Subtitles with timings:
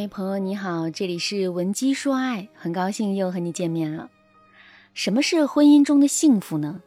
[0.00, 4.08] 嗨，朋友你好，这里是文姬说爱，很高兴又和你见面了。
[4.94, 6.80] 什么是婚姻中的幸福呢？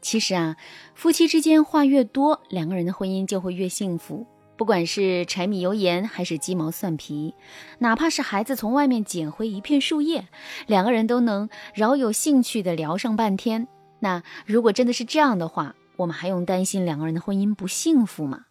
[0.00, 0.56] 其实啊，
[0.94, 4.24] 夫妻之间话越多，两个人的婚姻就会越幸福。
[4.56, 7.34] 不管是柴米油盐，还是鸡毛蒜皮，
[7.80, 10.28] 哪怕是孩子从外面捡回一片树叶，
[10.68, 13.66] 两个人都能饶有兴趣的聊上半天。
[13.98, 18.44] 那如果真的是这样的话，我们还用担心两个人的婚姻不幸福吗？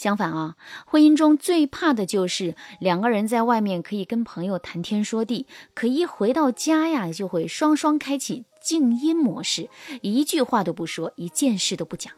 [0.00, 0.56] 相反啊，
[0.86, 9.68] 婚姻中最怕的就是两个人在外面可以跟朋友谈天说地，可一回到家呀，就会双双开启静音模式，
[10.00, 12.14] 一句话都不说，一件事都不讲。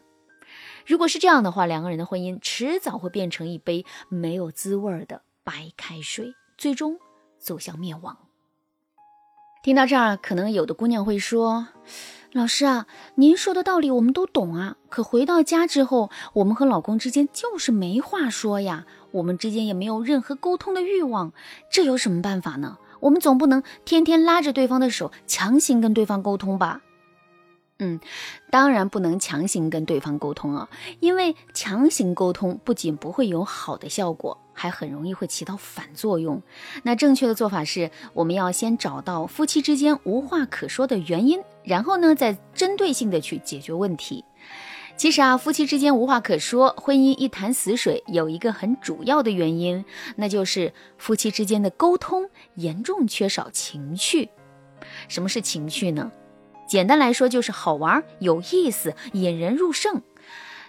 [0.85, 6.97] 如果是这样的话，两个人的婚姻迟早会变成一杯没有滋味的白开水，最终
[7.37, 8.17] 走向灭亡。
[9.63, 11.69] 听到这儿，可能有的姑娘会说。
[12.33, 12.85] 老师啊，
[13.15, 21.31] 您说的道理我们都懂啊，可回到家之后，我们和老公之间就是没话说呀，我们之间也没有任何沟通的欲望，
[21.71, 22.77] 这有什么办法呢？
[22.99, 26.81] 我们总不能天天拉着对方的手，强行跟对方沟通吧？
[27.79, 27.99] 嗯，
[28.49, 36.41] 当然不能强行跟对方沟通啊，因为强行沟通不仅不会有好的效果，还很容易会起到反作用。
[36.83, 44.23] 那正确的做法是，我们要先找到夫妻之间无话可说的原因，然后呢，再针对性的去解决问题。
[44.95, 49.83] 其实啊，夫妻之间无话可说，婚姻一潭死水，有一个很主要的原因，
[50.15, 54.29] 那就是夫妻之间的沟通严重缺少情趣。
[55.07, 56.11] 什么是情趣呢？
[56.67, 60.01] 简单来说就是好玩、有意思、引人入胜。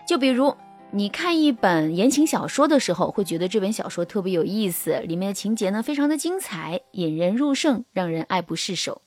[0.07, 0.57] 就比如
[0.91, 9.03] 你看一本言情小说的时候，会觉得这本小说特别有意思，里面的情节呢非常的精彩，引人入胜，让人爱不释手。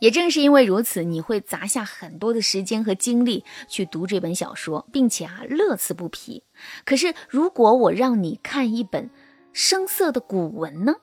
[0.00, 6.42] 也正是因为如此，你会砸下很多的时间和精力去读这本小说，并且啊乐此不疲。
[6.84, 9.10] 可是如果我让你看一本
[9.52, 10.96] 生涩的古文呢？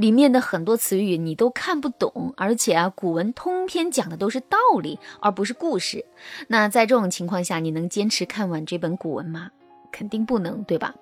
[0.00, 6.06] 里面的很多词语你都看不懂，而且啊，古文通篇讲的都是道理，而不是故事。
[6.48, 9.50] 那在这种情况下，你能坚持看完这本古文吗？
[9.92, 10.94] 肯定不能，对吧？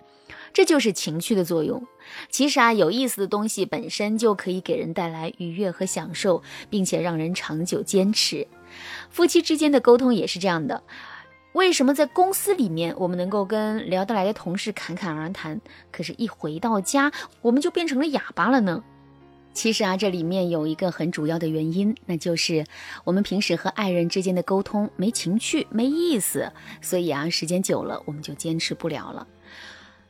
[0.53, 1.87] 这就是情绪的作用。
[2.29, 8.49] 其实啊，有意思的东西本身就可以给人带来愉悦和享受，并且让人长久坚持。
[9.11, 10.83] 夫妻之间的沟通也是这样的。
[11.53, 15.61] 为什么在公司里面我们能够跟聊得来的同事侃侃而谈，
[15.91, 17.11] 可是，一回到家
[17.43, 18.83] 我们就变成了哑巴了呢？
[19.55, 22.65] 其实啊，这里面有一个很主要的原因，那就是
[23.03, 29.27] 我们平时和爱人之间的沟通没情趣、没意思，所以啊，时间久了我们就坚持不了了。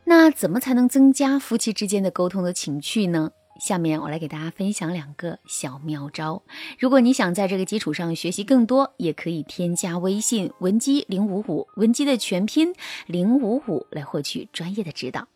[0.05, 3.31] 那怎么才能增加夫妻之间的沟通的情趣呢？
[3.59, 6.43] 下面我来给大家分享两个小妙招。
[6.79, 12.75] 如果你想在这个基础上学习更多，也可以添加微信文姬零五五，文姬的全拼
[13.07, 15.27] 零五五来获取专业的指导。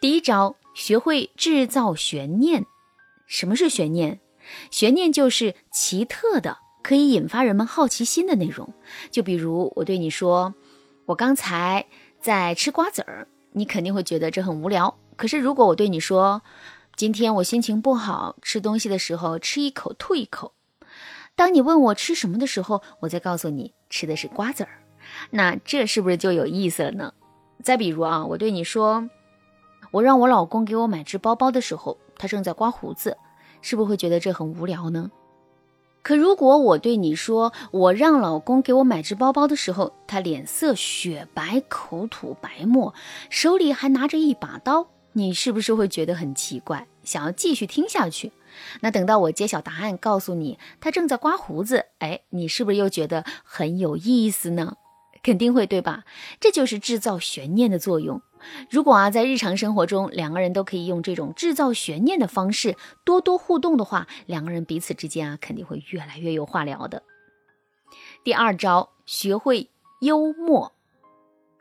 [0.00, 2.66] 第一招，学会制造悬念。
[3.26, 4.20] 什么是悬念？
[4.70, 8.72] 悬念就是奇特的，可以引发人们好奇心的内容。
[9.10, 10.54] 就比如我对你说，
[11.06, 11.86] 我刚才
[12.20, 14.98] 在吃瓜子儿，你肯定会觉得这很无聊。
[15.16, 16.40] 可是如果我对你说，
[16.98, 20.52] 今天我心情不好，吃东西的时候吃一口吐一口。
[21.36, 24.82] 当你问我吃什么的时候，我再告诉你吃的是瓜子儿。
[25.30, 27.14] 那这是不是就有意思了呢？
[27.62, 29.08] 再比如啊，我对你说，
[29.92, 33.16] 我让我老公给我买只包包的时候，他正在刮胡子，
[33.62, 35.12] 是不是会觉得这很无聊呢？
[36.02, 42.92] 可如果我对你说，我让老公给我买只包包的时候，他脸色雪白，口吐白沫，
[43.30, 44.88] 手里还拿着一把刀。
[45.12, 48.32] 你是不是会觉得很奇怪，想要继续听下去？
[48.80, 54.76] 那等到我揭晓答案，告诉你他正在刮胡子，哎，你是不是又觉得很有意思呢？
[55.22, 56.04] 肯定会，对吧？
[56.40, 58.22] 这就是制造悬念的作用。
[58.70, 67.02] 如果啊，在日常生活中，两个人都可以用这种制造悬念的方式多多互动的话，两个人彼此之间啊，肯定会越来越有话聊的。
[68.22, 69.70] 第二招，学会
[70.00, 70.72] 幽默。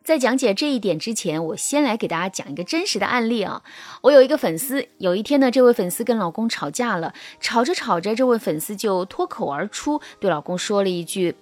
[0.08, 3.62] 在讲解这一点之前，我先来给大家讲一个真实的案例啊。
[4.04, 11.36] 我有一个粉丝，有一天呢，这位粉丝跟老公吵架了，吵着吵着，这位粉丝就脱口而出对老公说了一句：“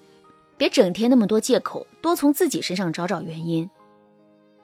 [0.57, 3.69] 别整天那么多借口，多从自己身上找找原因。”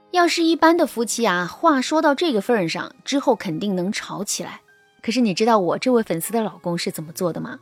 [0.09, 4.61] 要是一般的夫妻啊，话说到这个份上之后，肯定能吵起来。
[5.03, 7.59] 可是你知道我这位粉丝的老公是怎么做的吗？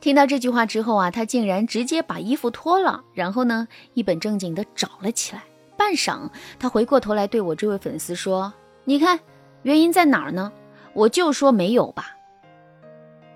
[0.00, 5.42] 听到这句话之后啊，他竟然直接把衣服脱了，然后呢，一本正经的找了起来。
[5.76, 8.52] 半晌，他回过头来对我这位粉丝说
[8.84, 9.18] ：“你看，
[9.62, 10.52] 原因在哪儿呢？
[10.92, 12.16] 我就说没有吧。”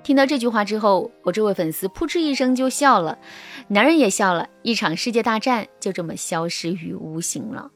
[0.02, 3.18] 听到这句话之后，我这位粉丝扑哧一声就笑了，
[3.68, 7.70] 男人也笑了，一场世界大战就这么消失于无形了。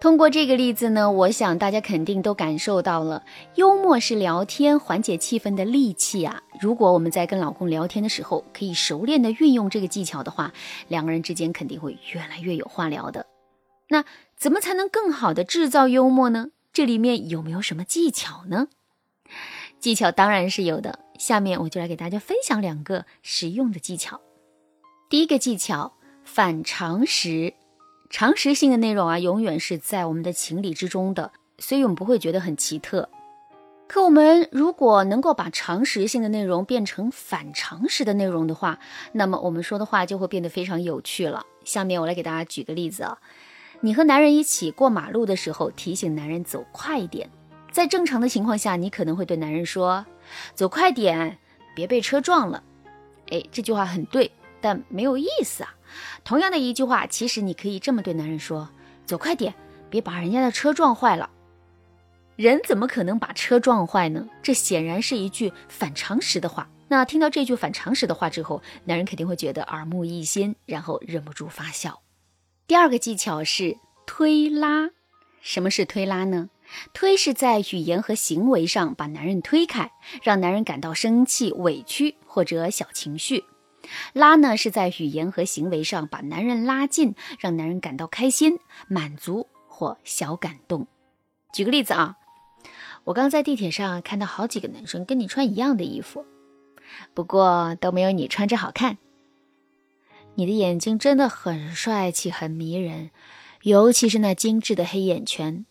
[0.00, 3.24] 通过这个例子呢，我想大家肯定都感受到了，
[3.56, 6.40] 幽默是聊天缓解气氛的利器啊。
[6.60, 10.52] 如果我们在跟老公聊天的时候，可以熟练的运用这个技巧的话，
[10.86, 13.26] 两个人之间肯定会越来越有话聊的。
[13.88, 14.04] 那
[14.36, 16.50] 怎么才能更好的制造幽默呢？
[16.72, 18.68] 这里面有没有什么技巧呢？
[19.80, 24.20] 技巧当然是有的，下面我就来给大家分享两个实用的技巧。
[25.10, 27.54] 第一个技巧，反常识。
[28.10, 33.08] 常识性的内容啊，永远是在我们的情理之中的，所以我们不会觉得很奇特。
[33.86, 38.78] 可我们如果能够把常识性的内容变成反常识的内容的话，
[39.12, 41.44] 那么我们说的话就会变得非常有趣了。
[41.64, 43.18] 下面我来给大家举个例子啊，
[43.80, 47.30] 你和男人一起过马路的时候，提醒男人走快一点。
[47.70, 50.04] 在正常的情况下，你可能会对男人说
[50.54, 51.38] ：“走快点，
[51.74, 52.62] 别被车撞了。”
[53.30, 55.74] 哎，这句话很对，但没有意思啊。
[56.24, 58.68] 同样的一句话，其实你可以这么对男人说
[59.06, 59.54] ：“走快点，
[59.88, 61.30] 别把人家的车撞坏了。”
[62.36, 64.28] 人怎么可能把车撞坏呢？
[64.42, 66.68] 这显然是一句反常识的话。
[66.86, 72.00] 那听到这句反常识的话之后，男人肯定会觉得耳目一新，然后忍不住发笑。
[72.66, 73.76] 第二个技巧是
[74.06, 74.90] 推拉。
[75.40, 76.50] 什么是推拉呢？
[76.92, 79.90] 推是在语言和行为上把男人推开，
[80.22, 83.44] 让男人感到生气、委屈或者小情绪。
[84.12, 88.58] 拉呢，是在语言和行为上把男人拉近，让男人感到开心、
[88.88, 90.86] 满足或小感动。
[91.52, 92.16] 举个例子啊，
[93.04, 96.26] 我刚在地铁上看到好几个男生跟你穿一样的衣服，
[97.14, 98.98] 不过都没有你穿着好看。
[100.34, 103.10] 你的眼睛真的很帅气、很迷人，
[103.62, 105.66] 尤其是那精致的黑眼圈。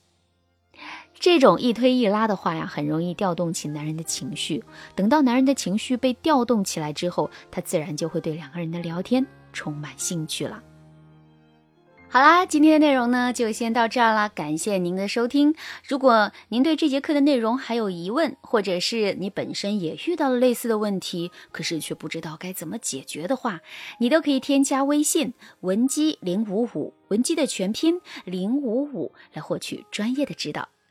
[1.20, 4.64] 这种一推一拉的话呀，很容易调动起男人的情绪。
[4.96, 10.62] 等到男人的情绪被调动起来之后，他自然就会对两个人的聊天充满兴趣了。
[12.10, 15.54] 好啦，今天的内容呢就先到这儿啦，感谢您的收听。
[15.86, 23.60] 如果您对这节课的内容还有疑问，或者是你本身也遇到了类似的问题，可是却不知道该怎么解决的话，
[24.00, 30.70] 你都可以添加微信文姬零五五，文姬的全拼零五五，来获取专业的指导。